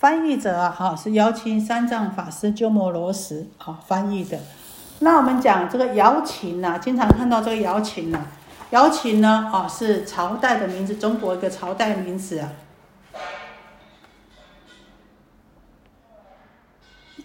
[0.00, 4.38] 翻译者啊，哈是瑶琴三藏法师鸠摩罗什啊翻译的。
[5.00, 8.24] 那我们讲这个瑶琴呐，经常看到这个瑶琴呐，
[8.70, 12.50] 瑶琴呢啊是朝代的名字，中国一个朝代名字啊。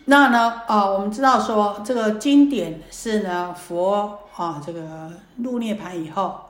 [0.07, 6.41] 那呢啊，我们知道说这个经典是呢佛啊这个入涅盘以后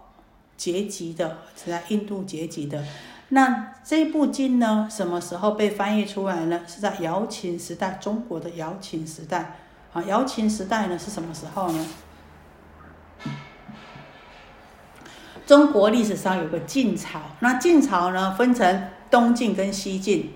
[0.58, 2.84] 结集的，是在印度结集的。
[3.30, 6.62] 那这部经呢，什么时候被翻译出来呢？
[6.68, 9.58] 是在瑶琴时代，中国的瑶琴时代。
[9.94, 11.86] 啊，瑶琴时代呢是什么时候呢？
[15.48, 20.34] 中国历史上有个晋朝，那晋朝呢分成东晋跟西晋。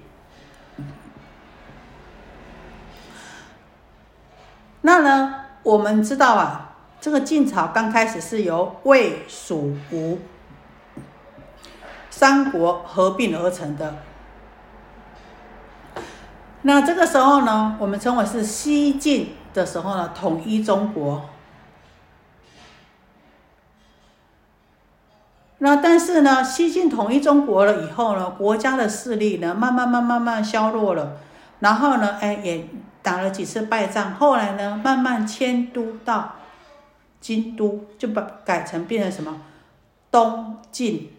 [4.81, 10.19] 那呢，我们知道啊，这个晋朝刚开始是由魏、蜀、吴。
[12.19, 13.95] 三国合并而成的，
[16.63, 21.29] 那这个时候呢，我们称为是西晋的时候呢，统一中国。
[25.59, 31.13] 那但是呢，西晋统一中国了以后呢，国家的势力呢，慢慢慢慢慢消弱了，
[31.59, 32.67] 然后呢，哎，也
[33.01, 36.35] 打了几次败仗，后来呢，慢慢迁都到
[37.21, 39.39] 京都，就把改成变成什么
[40.11, 41.13] 东晋。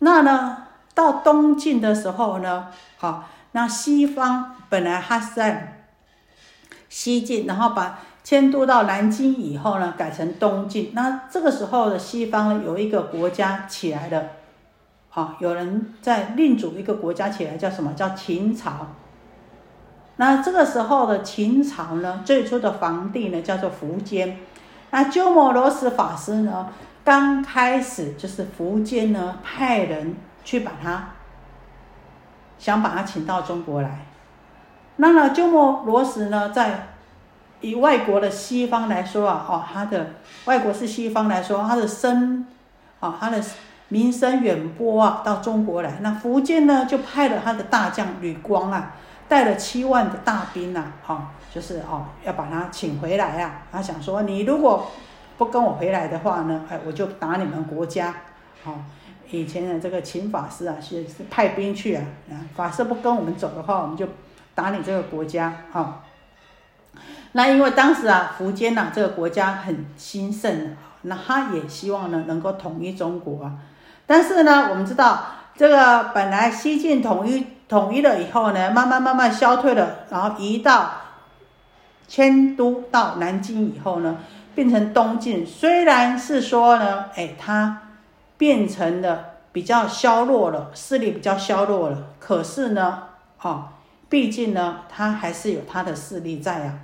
[0.00, 5.82] 那呢，到东晋的时候呢，好，那西方本来它是在
[6.88, 10.92] 西晋，然后把迁都到南京以后呢，改成东晋。
[10.94, 14.22] 那这个时候的西方有一个国家起来了，
[15.08, 18.86] 好，有人在另组一个国家起来，叫什么叫秦朝？
[20.16, 24.38] 那这个时候的秦朝呢，最初的皇帝呢叫做苻坚。
[24.90, 26.68] 那鸠摩罗什法师呢？
[27.08, 30.14] 刚开始就是苻坚呢派人
[30.44, 31.08] 去把他，
[32.58, 34.00] 想把他请到中国来。
[34.96, 36.88] 那么鸠摩罗什呢，在
[37.62, 42.46] 以外国的西方来说啊，哦，他的外国是西方来说，他的声，
[43.00, 43.42] 啊，他的
[43.88, 46.00] 名声远播啊，到中国来。
[46.02, 48.92] 那苻坚呢，就派了他的大将吕光啊，
[49.26, 53.62] 带了七万的大兵呐，啊，就是哦，要把他请回来啊。
[53.72, 54.90] 他想说，你如果
[55.38, 58.12] 不跟我回来的话呢，哎，我就打你们国家。
[58.64, 58.76] 好，
[59.30, 62.02] 以前的这个秦法师啊，是派兵去啊，
[62.56, 64.08] 法师不跟我们走的话，我们就
[64.56, 65.62] 打你这个国家。
[65.72, 66.02] 哈，
[67.32, 73.58] 那因为当时啊，苻坚呐这个国家很兴盛，那他也希望呢能够统一中国啊。
[74.06, 75.24] 但是呢，我们知道
[75.56, 80.90] 这个本来西晋统一统一了以后呢，慢慢慢慢消退了，然后移到
[82.08, 84.18] 迁都到南京以后呢。
[84.58, 87.80] 变成东晋，虽然是说呢，哎，它
[88.36, 93.04] 变成了比较削弱了，势力比较削弱了，可是呢，
[93.40, 93.68] 哦，
[94.08, 96.74] 毕竟呢，它还是有它的势力在啊。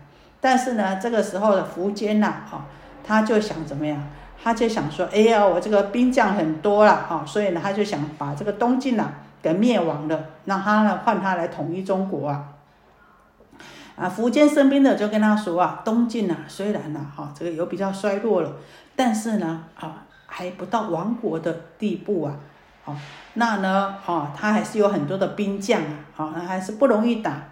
[0.40, 2.60] 但是呢，这个时候的苻坚呐，哦，
[3.04, 4.00] 他就想怎么样？
[4.40, 9.10] 他就想说，哎呀，我这个兵将很多了，哦，所以呢，他就想把这个东晋呐
[9.42, 12.53] 给灭亡了，让他呢换他来统一中国啊。
[13.96, 18.52] 啊，苻坚身边的就跟他说啊，东晋啊，虽然呢，哈，这个有比较衰落了，
[18.96, 22.34] 但是呢，啊，还不到亡国的地步啊，
[22.82, 22.96] 好，
[23.34, 27.44] 那呢，啊，他还是有很多的兵将啊，好，那还是不容易打，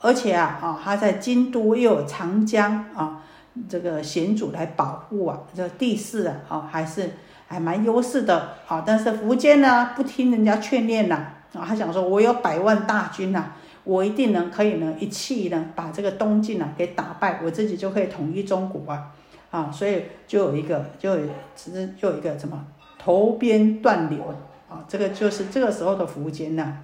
[0.00, 3.22] 而且啊，啊，他在京都又有长江啊，
[3.68, 7.10] 这个险阻来保护啊，这地势啊，啊，还是
[7.48, 11.16] 还蛮优势的，好，但是苻坚呢，不听人家劝谏呐，
[11.52, 13.46] 啊，他想说，我有百万大军呐。
[13.84, 19.10] 我一定能可以呢，一气呢把这个东晋呢给打败，我自己就可以统一中国啊！
[19.50, 21.16] 啊，所以就有一个，就
[21.56, 22.64] 只是就有一个什么
[22.98, 24.34] 头边断流
[24.68, 26.76] 啊，这个就是这个时候的苻坚呐。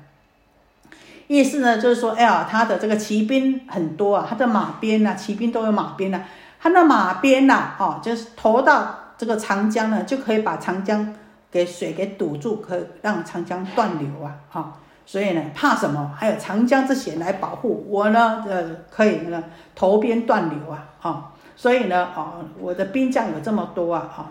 [1.28, 6.22] 意思呢就是说，哎呀，他的这个骑兵很多啊，他的马鞭呐，骑兵都有马鞭呐，
[6.58, 11.14] 他的马鞭呐，哦，就是投到这个长江呢，就可以把长江
[11.50, 14.80] 给水给堵住，可以让长江断流啊，哈。
[15.08, 16.12] 所以呢，怕什么？
[16.18, 18.44] 还有长江之险来保护我呢？
[18.48, 19.40] 呃，可以呢，
[19.76, 24.26] 头边断流啊，啊，所以呢，啊，我的兵将有这么多啊，啊，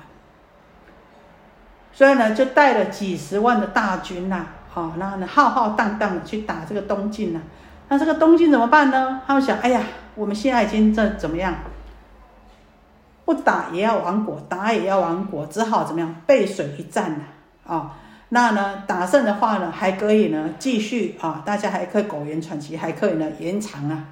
[1.93, 7.39] 所以呢，就带了几十万的大军呐，啊，然后呢，浩浩荡荡的去打这个东晋呐。
[7.87, 9.21] 那这个东晋怎么办呢？
[9.25, 9.81] 他们想，哎呀，
[10.15, 11.55] 我们现在已经这怎么样？
[13.23, 16.15] 不打也要亡国，打也要亡国，只好怎么样？
[16.27, 17.93] 背水一战了，啊。
[18.29, 24.05] 那呢，打胜的话呢，还可以呢，继续啊，大家还可以苟延喘息，还可以呢，延长啊，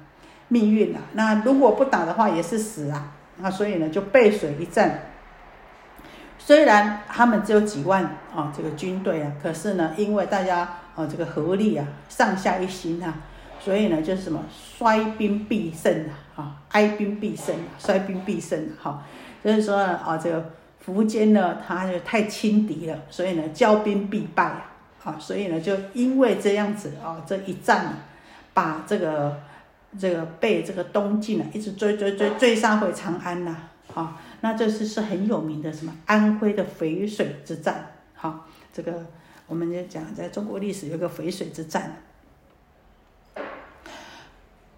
[0.48, 1.00] 命运啊。
[1.14, 3.12] 那如果不打的话，也是死啊。
[3.38, 5.10] 那所以呢，就背水一战。
[6.38, 10.60] 虽然他们只有几万啊，这个军队啊，可是呢，因为大家
[10.94, 13.14] 啊这个合力啊，上下一心啊，
[13.58, 16.04] 所以呢就是什么衰兵必胜
[16.36, 19.02] 啊，哀兵必胜啊，衰兵必胜啊，哈，
[19.42, 20.50] 就是说啊这个
[20.86, 24.70] 苻坚呢，他就太轻敌了，所以呢骄兵必败啊，
[25.04, 27.94] 啊，所以呢就因为这样子啊，这一战，
[28.52, 29.40] 把这个
[29.98, 33.56] 这个被这个东晋呢一直追追追追杀回长安呐，
[33.94, 34.20] 啊。
[34.42, 39.06] 那这是是很有名的什么安徽的淝水之战，好，这个
[39.46, 41.96] 我们就讲，在中国历史有个淝水之战。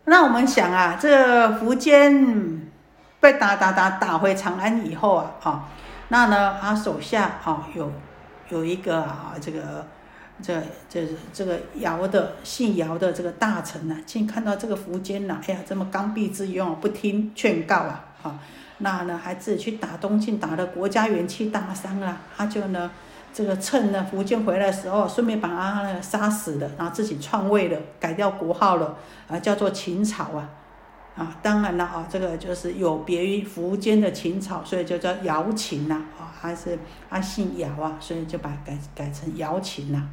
[0.04, 2.70] 那我们想啊，这苻坚
[3.18, 5.68] 被打打打打回长安以后啊，啊，
[6.08, 7.90] 那呢他手下啊有
[8.48, 9.86] 有一个啊这个
[10.42, 18.38] 这这这个姚的姓姚的这个大臣呢，竟看到这个苻坚呐，哎呀这么刚愎自用，不听劝告啊，啊。
[18.78, 22.20] 那呢，还自己去打东晋，打的国家元气大伤啊！
[22.36, 22.90] 他就呢，
[23.32, 28.94] 这个趁呢苻坚回来的时候，顺便把他呢杀死了，然后自己篡位了，改掉国号了，
[29.28, 30.46] 啊，叫做秦朝啊！
[31.16, 36.78] 啊，当然了啊，这个就是有别于苻坚的秦朝，所以就叫姚秦呐，啊，还是
[37.08, 40.08] 他姓姚啊，所以就把改改成姚秦呐。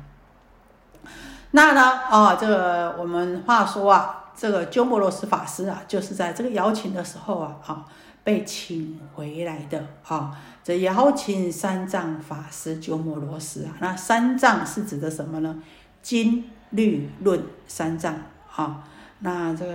[1.51, 7.85] 那呢，啊，这个我们话说啊，这个鸠摩罗什法师啊，就是在这个姚秦的时候啊，啊。
[8.25, 10.31] 被请回来的啊，
[10.63, 15.61] 这邀请三藏法师鸠摩罗什啊，那三藏是指的什么呢？
[16.01, 18.15] 经律论三藏
[18.55, 18.81] 啊，
[19.19, 19.73] 那这个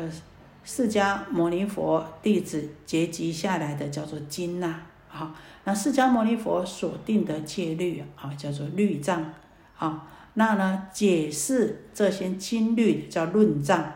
[0.64, 5.34] 释迦牟尼佛弟子结集下来的叫做经呐，啊，
[5.64, 9.32] 那释迦牟尼佛所定的戒律啊，叫做律藏
[9.78, 13.94] 啊，那呢解释这些经律叫论藏。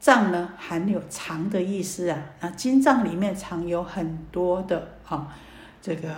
[0.00, 5.36] 藏呢含有藏的意思啊，那经藏里面藏有很多的啊，
[5.82, 6.08] 这个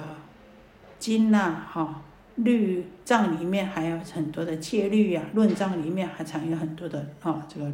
[0.99, 2.03] 经呐，哈
[2.45, 7.71] 律藏里面还有很多的戒律啊，论藏里面还藏有很多的啊这个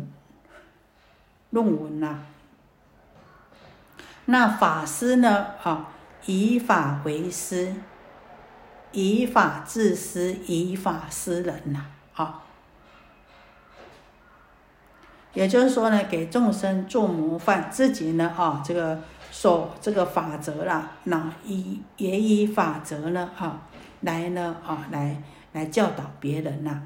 [1.51, 2.23] 论文呐。
[4.27, 5.89] 那法师呢，啊
[6.27, 7.75] 以法为师，
[8.93, 12.43] 以法治师，以法施人呐，啊。
[15.33, 18.99] 也就是说呢，给众生做模范，自己呢啊，这个
[19.31, 23.61] 守这个法则啦，那以也以法则呢啊，
[24.01, 25.23] 来呢啊，来
[25.53, 26.83] 来教导别人呐。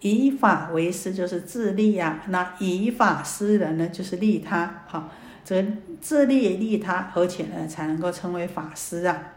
[0.00, 4.82] 以法为师就是自利呀，那以法施人呢，就是利他。
[4.88, 5.08] 哈，
[5.44, 5.64] 这
[6.00, 9.34] 自利利他，而且呢，才能够成为法师啊。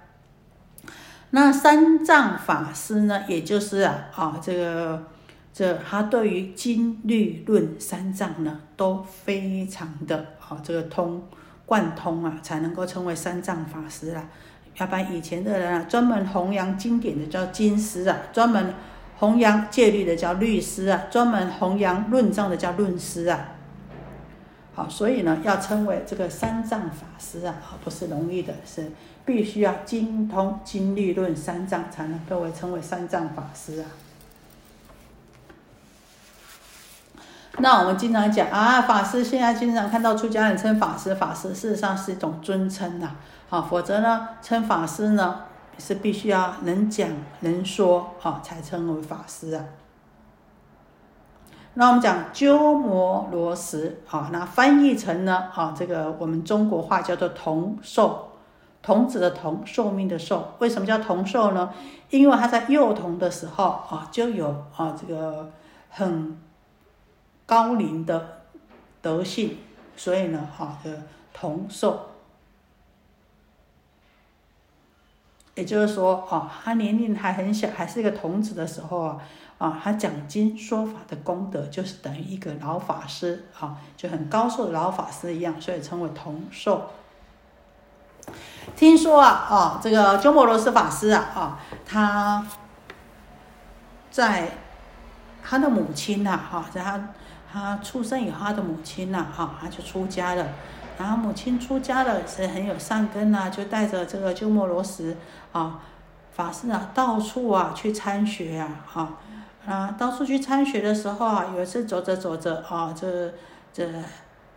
[1.30, 5.03] 那三藏法师呢，也就是啊啊这个
[5.56, 11.24] 这他对于经律论三藏呢都非常的啊这个通
[11.66, 14.28] 贯通啊，才能够称为三藏法师啊。
[14.75, 18.74] 要不然以前的人啊，专门弘扬经典的叫经师啊，专门
[19.18, 23.52] 弘扬戒律的叫律师啊，专门弘扬论藏的叫论师啊。
[24.74, 28.92] 好，所以呢，要称为这个三藏法师啊，不是容易的，是。
[29.24, 33.86] 必须要精通经律论三藏，才能被称为三藏法师啊。
[37.60, 43.12] 那我们经常讲啊，法师现在经常看到出家人称法师，法师事实上是一种尊称呐。
[43.50, 45.42] 好，否则呢，称法师呢
[45.78, 47.09] 是必须要能讲
[47.40, 49.64] 能说啊，才称为法师啊。
[51.76, 58.31] 那我们讲鸠摩罗什啊，那翻译成呢啊，这个我们中国话叫做童寿。
[58.81, 61.71] 童子的童，寿命的寿，为什么叫童寿呢？
[62.12, 64.47] 因为他在幼童的时候啊，就有
[64.78, 65.50] 啊这个
[65.90, 66.38] 很
[67.45, 68.42] 高龄的
[69.02, 69.57] 德性，
[69.95, 71.99] 所以呢，哈的童寿，
[75.54, 79.21] 也就是说，哦，他年龄还很小，还是一个童子的时候啊，
[79.57, 86.90] 啊，他讲经说法的功德，就是等于一个老法师啊，就很高寿的老法师一样，所以称为童寿。
[88.75, 92.45] 听说啊，啊，这个鸠摩罗什法师啊，啊，他
[94.09, 94.49] 在
[95.44, 97.09] 他的母亲呐，哈，在他
[97.56, 100.45] 他出生以后，他的母亲呐，哈，他就出家了。
[100.97, 105.16] 然后母亲出家了，是很有善根呐，就带着这个鸠摩罗什
[105.54, 105.80] 啊
[106.33, 109.14] 法师啊，到处啊去参学啊，哈，
[109.66, 113.33] 啊，到处去参学的时候啊，有一次走着走着啊，这
[113.71, 113.90] 这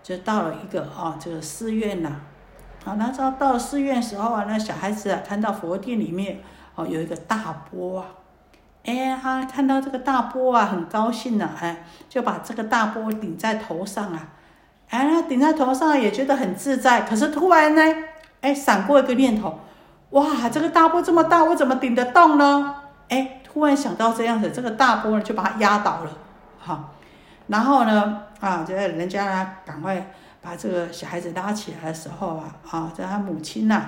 [0.02, 2.16] 就到了一个啊这个寺院呐。
[2.84, 6.40] 啊，那时候到寺院时候啊，那小孩子啊看到佛殿里面
[6.74, 8.06] 哦有一个大钵啊，
[8.88, 14.28] 哎，他看到这个大波啊，很高兴呢，哎，就把这个大波顶在头上啊，
[14.88, 17.02] 哎，顶在头上也觉得很自在。
[17.02, 17.82] 可是突然呢，
[18.40, 19.60] 哎，闪过一个念头，
[20.10, 22.76] 哇，这个大波这么大，我怎么顶得动呢？
[23.10, 26.10] 哎，突然想到这样子，这个大波呢就把他压倒了，
[26.58, 26.88] 哈，
[27.48, 33.84] 然后呢，啊，这人家呢赶快把这个小孩子拉起来的时候啊，啊，这他母亲呐。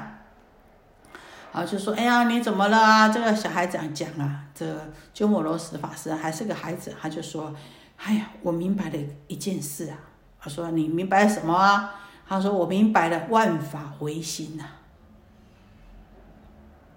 [1.67, 3.09] 就说，哎呀，你怎么了啊？
[3.09, 4.65] 这个小孩子讲啊，这
[5.13, 7.53] 鸠摩罗什法师还是个孩子，他就说，
[7.97, 9.97] 哎呀，我明白了一件事啊。
[10.41, 11.95] 他说，你明白什么啊？
[12.27, 14.65] 他说，我明白了万法唯心呐。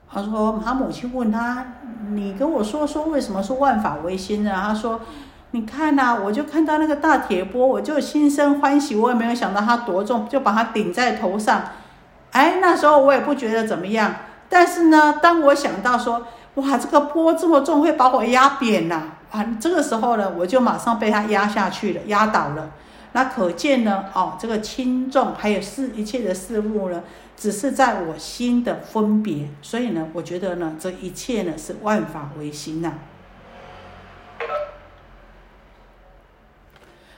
[0.07, 1.65] 他说，他母亲问他，
[2.11, 4.51] 你跟我说说为什么说万法唯心呢？
[4.55, 5.01] 他说，
[5.51, 11.63] 你看呐，我就看到那个大铁钵，我就心生欢喜，我也没有想到它多重，就把它顶在头上。
[12.31, 14.13] 哎，那时候我也不觉得怎么样。
[14.53, 19.01] 但是呢，当我想到说，哇，这个波这么重，会把我压扁呐！
[19.31, 22.69] 啊，这个时候呢，我就马上被它压下去了，压倒了。
[23.13, 27.01] 那可见呢，哦，这个轻重还有事一切的事物呢，
[27.35, 29.49] 只是在我心的分别。
[29.63, 32.93] 所以呢，我觉得呢，这一切呢是万法唯心呐。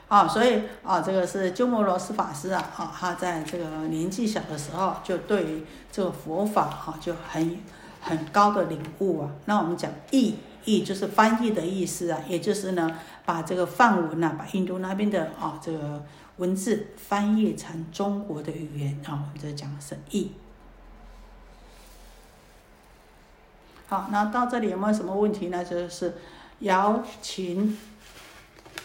[0.07, 7.59] 啊所以啊，这个是鸠摩罗什法师啊，啊，他在这个年纪小的时候，就对这个佛法哈，就很
[8.01, 9.31] 很高的领悟啊。
[9.45, 16.05] 那我们讲译，译就是翻译的意思啊，也就是呢，把这个梵文呐，把印度那边的啊这个
[16.37, 20.33] 文字翻译成中国的语言啊，我们这讲的是译。
[23.87, 25.65] 好，那到这里有没有什么问题呢？
[25.65, 26.13] 就是
[26.59, 27.75] 瑶琴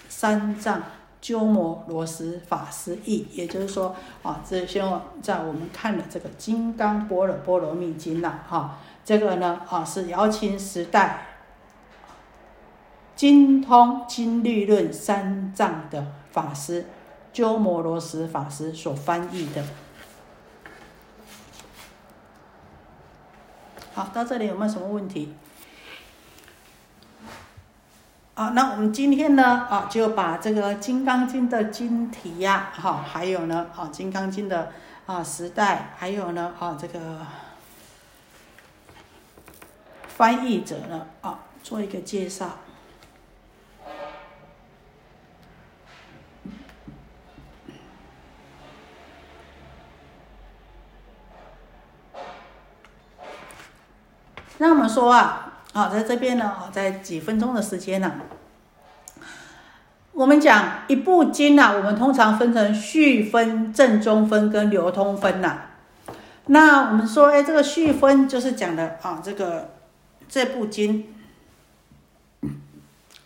[0.08, 0.82] 三藏。
[1.20, 4.82] 鸠摩罗什法师译，也就是说，啊，这些
[5.20, 11.26] 在我们看的这个《金刚般若波罗蜜经》呐，哈，这个呢，啊，是瑶琴时代
[13.14, 16.86] 精通经律论三藏的法师
[17.32, 19.62] 鸠摩罗什法师所翻译的。
[23.92, 25.34] 好，到这里有没有什么问题？
[28.40, 34.72] 啊，那我们今天呢，啊，就把这个《金刚经》的经题呀，哈，还有呢，啊，《金刚经》的
[35.04, 37.18] 啊时代，还有呢，啊，这个
[40.08, 42.52] 翻译者呢，啊，做一个介绍。
[54.56, 55.48] 那我们说啊。
[55.72, 58.12] 好，在这边呢，啊，在几分钟的时间呢，
[60.10, 65.66] 我们讲一部经呢，我们通常分成序分、正中分跟流通分呐。
[66.46, 69.74] 那我们说，哎，这个序分就是讲的啊，这个
[70.28, 71.14] 这部经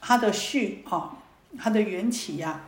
[0.03, 1.13] 它的序啊，
[1.59, 2.61] 它的缘起呀，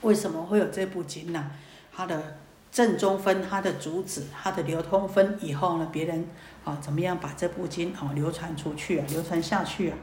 [0.00, 1.50] 为什么会有这部经呢？
[1.94, 2.38] 它的
[2.72, 6.26] 正中分，它的主旨，它的流通分以后呢，别人。
[6.68, 9.96] 啊，怎么样把这部经啊流传出去啊，流传下去啊？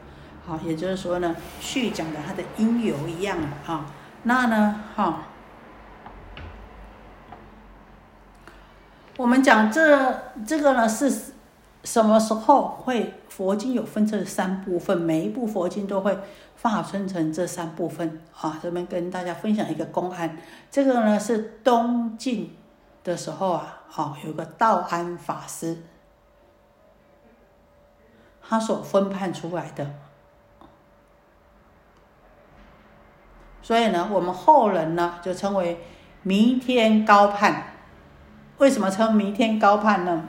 [0.44, 3.86] 好，也就是说呢，续讲的它的因由一样啊。
[4.24, 5.22] 那呢，哈，
[9.16, 11.32] 我们讲这这个呢是
[11.84, 14.98] 什么时候会佛经有分这三部分？
[14.98, 16.18] 每一部佛经都会
[16.60, 18.58] 划分成这三部分啊。
[18.60, 20.36] 这边跟大家分享一个公案，
[20.68, 22.56] 这个呢是东晋
[23.04, 25.78] 的时候啊，好有个道安法师。
[28.48, 29.90] 他所分判出来的，
[33.60, 35.80] 所以呢，我们后人呢就称为
[36.22, 37.72] 弥天高判。
[38.58, 40.26] 为什么称弥天高判呢？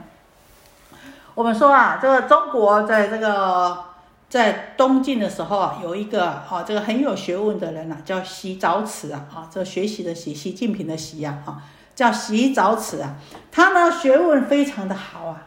[1.34, 3.84] 我们说啊，这个中国在这个
[4.28, 11.62] 在东晋的时候啊，有一个啊，这个很有学问的人啊，叫习早此啊，啊，这学习的习，习近平的习呀，啊，
[11.94, 13.14] 叫习早此啊，
[13.52, 15.44] 他呢学问非常的好啊。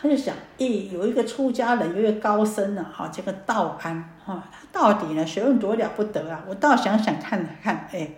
[0.00, 6.42] 他就想，咦，有一个出家人，有一个高僧呢，哈，这个道安，哈，他到底呢学问多了不得啊！
[6.46, 8.10] 我倒想想看看，哎，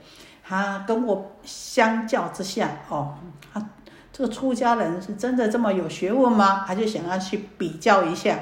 [0.42, 3.14] 他跟我相较之下，哦，
[3.52, 3.62] 他
[4.12, 6.64] 这个出家人是真的这么有学问吗？
[6.66, 8.36] 他就想要去比较一下，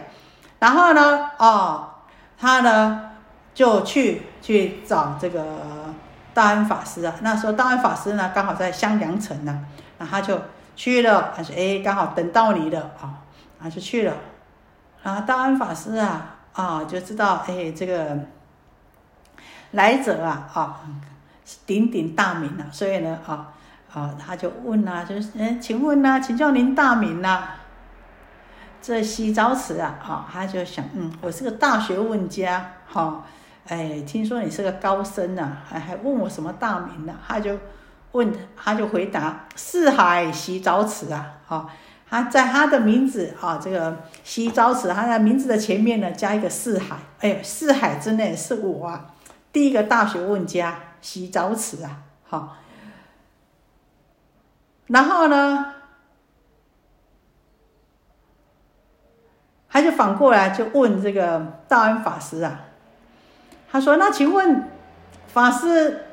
[0.61, 1.89] 然后呢，哦，
[2.39, 3.11] 他呢
[3.53, 5.45] 就去去找这个
[6.33, 7.15] 道安法师啊。
[7.21, 9.67] 那时候道安法师呢刚好在襄阳城呢，
[9.99, 10.41] 然后他就
[10.77, 13.21] 去了，他说，哎，刚好等到你了啊。
[13.61, 14.15] 他就去了，
[15.03, 18.19] 然后道安法师啊啊就知道哎这个
[19.71, 20.81] 来者啊啊
[21.65, 23.55] 鼎鼎大名啊，所以呢啊
[23.91, 27.43] 啊他就问啊，就是哎请问呐，请教您大名呐？
[28.83, 33.25] 这洗澡池啊，哈，他就想，嗯，我是个大学问家，哈，
[33.67, 37.15] 哎，听说你是个高僧呐，还还问我什么大名呢？
[37.27, 37.59] 他就
[38.15, 41.71] 问，他就回答四海洗澡池啊，哈，
[42.09, 49.07] 他在他的名字啊，这个洗澡池，他的名字的前面呢加一个四海，哎，四海之内是我啊，
[49.53, 52.57] 第一个大学问家洗澡池啊，好，
[54.89, 55.67] 然后呢？
[59.69, 62.61] 他就反过来就问这个道安法师啊，
[63.69, 64.69] 他说：“那请问
[65.27, 66.05] 法师，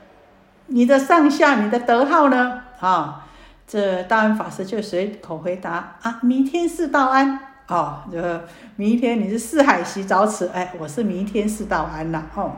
[0.72, 3.28] 你的上下，你的德号呢？”啊，
[3.68, 12.54] 这大安法师就随口回答：“啊，弥天是道安。”哦，这个弥天你是四海洗澡池，哎，我是弥天是道安呐，哦。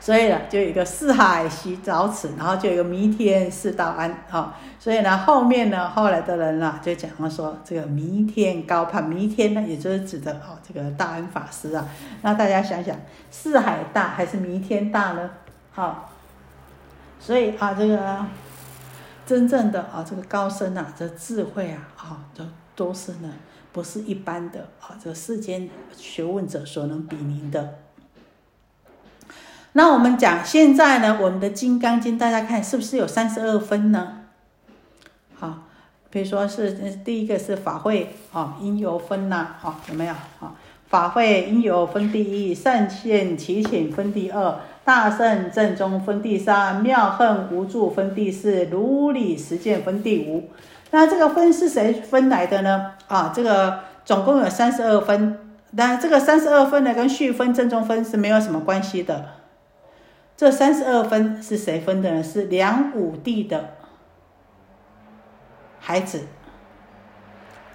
[0.00, 4.56] 所以呢，就有一个四海洗澡池，然后就有一个弥天四道安啊。
[4.78, 11.86] 所以呢，后面呢，后来的人呢，就讲了说，这个弥天高攀，弥天呢，也就是指的哦，这个大安法师啊。
[12.22, 12.96] 那大家想想，
[13.30, 15.30] 四海大还是弥天大呢？
[15.72, 16.10] 好，
[17.20, 18.24] 所以啊，这个
[19.26, 22.44] 真正的啊，这个高僧啊，这智慧啊，啊，都
[22.74, 23.32] 都是呢，
[23.72, 27.74] 不是一般的啊，这世间学问者所能比拟的。
[29.72, 34.22] 那我们讲现在呢，我们的《金刚经》，大家看是不是有三十二分呢？
[35.34, 35.64] 好，
[36.10, 36.72] 比如说是
[37.04, 40.14] 第一个是法会啊，因由分呐，好有没有？
[40.38, 40.56] 好，
[40.88, 50.48] 法会因由分第一，善现其请分第二，大圣正宗分第三，妙恨无助分第四，如理实践分第五。
[50.92, 52.94] 那这个分是谁分来的呢？
[53.06, 59.26] 啊，这个总共有三十二分，但这个三十二分呢，跟续分、正宗分是没有什么关系的。
[60.34, 62.22] 这三十二分是谁分的呢？
[62.22, 63.74] 是梁武帝的
[65.78, 66.22] 孩子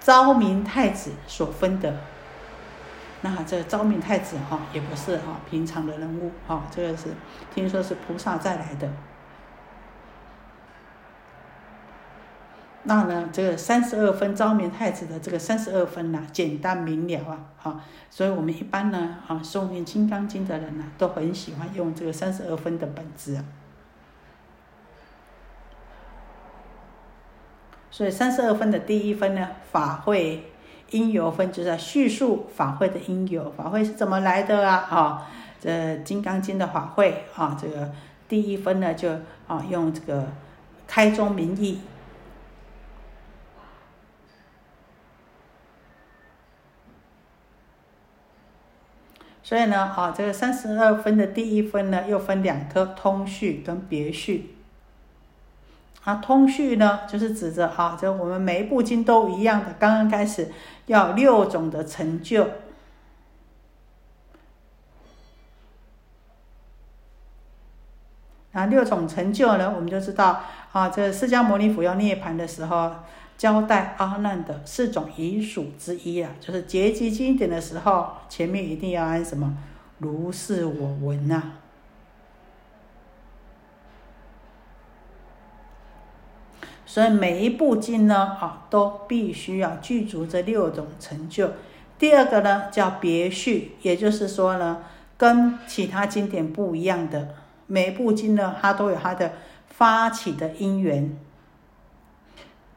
[0.00, 1.94] 昭明太子所分的。
[3.24, 7.08] 那这个昭明太子哈，也不是哈平常的人物哈，这个是
[7.54, 8.86] 听说是菩萨再来的。
[12.82, 23.44] 那呢，这个三十二分昭明太子的这个三十二分呢，简单明了啊，哈，所以我们一般呢，啊，诵念《金刚经》的人呢，都很喜欢用这个三十二分的本子啊。
[27.90, 30.52] 所以三十二分的第一分呢，法会
[30.90, 34.86] 因由分，就是在叙述法会的因由，法会是怎么来的啊？
[34.90, 35.26] 啊，
[35.60, 35.70] 这
[36.02, 37.90] 《金刚经》的法会啊，这个
[38.28, 39.10] 第一分呢，就
[39.46, 40.28] 啊用这个
[40.86, 41.80] 开宗明义。
[49.42, 54.56] 所以呢，啊，这个三十二分的第一分呢，又分两科：通序跟别序。
[56.04, 60.52] 啊，通序呢，就是指着啊，这我们每一部经都一样的，刚刚开始
[60.86, 62.46] 要六种的成就。
[68.52, 72.92] 啊，六种成就呢，我们就知道啊，这释迦牟尼佛要涅槃的时候。
[73.36, 79.58] 交代阿难的四种遗属之一啊，就是结集经典的时候，前面一定要按什么
[79.98, 81.42] 如是我闻呐。
[86.94, 91.50] 所以每一部经呢，啊，都必须要具足这六种成就。
[91.98, 94.78] 第二个呢，叫别序，也就是说呢，
[95.16, 97.30] 跟其他经典不一样的，
[97.66, 99.32] 每一部经呢，它都有它的
[99.66, 101.18] 发起的因缘。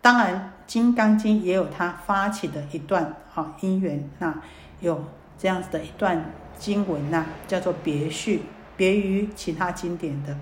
[0.02, 4.34] 当然，《金刚经》也有它发起的一段啊因缘，那
[4.80, 5.04] 有
[5.38, 8.42] 这样子的一段经文呐，叫做别序，
[8.76, 10.36] 别于其他经典的。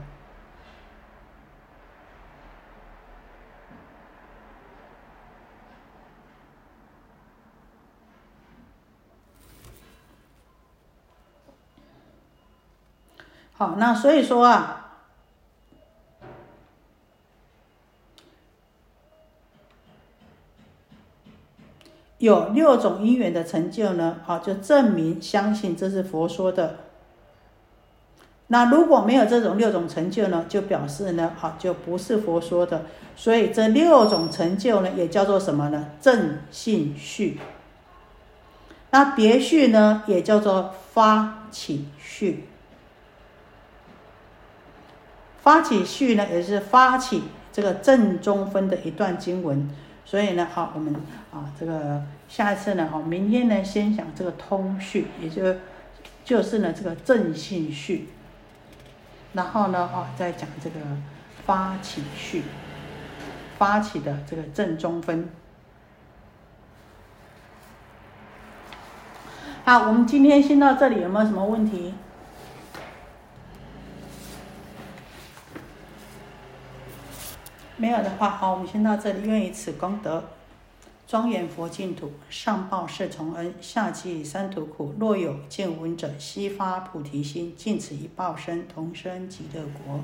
[13.58, 14.82] 好，那所以说啊。
[22.18, 26.78] 有六种因缘的成就呢，啊，就证明相信这是佛说的。
[28.48, 32.84] 那如果没有这种六种成就呢，就表示呢，啊，就不是佛说的。
[33.16, 35.92] 所以这六种成就呢，也叫做什么呢？
[36.02, 37.40] 正信序。
[38.92, 42.46] 那别序呢，也叫做发起序。
[45.46, 47.22] 发起序呢，也是发起
[47.54, 49.70] 这个正中分的一段经文。
[50.04, 50.92] 所以呢，好，我们
[51.32, 55.56] 啊，这个下一次呢，好，明天呢，先讲这个通序，也就
[56.24, 58.10] 就是呢，这个正信序，
[59.34, 60.80] 然后呢，哦，再讲这个
[61.46, 62.42] 发起序，
[63.60, 65.30] 发起的这个正中分。
[69.64, 71.94] 好，我们今天先到这里，有没有什么问题？
[77.78, 79.28] 没有的话，好，我们先到这里。
[79.28, 80.24] 愿以此功德，
[81.06, 84.94] 庄严佛净土，上报四重恩，下济三途苦。
[84.98, 90.00] 若有见闻者，悉发菩提心，尽此一报身，同生极乐国。